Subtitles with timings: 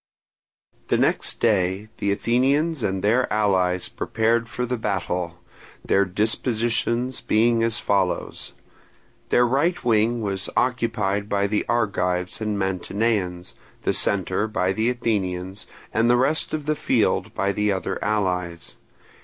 [0.87, 5.35] The next day the Athenians and their allies prepared for battle,
[5.85, 8.53] their dispositions being as follows:
[9.29, 13.53] Their right wing was occupied by the Argives and Mantineans,
[13.83, 18.77] the centre by the Athenians, and the rest of the field by the other allies.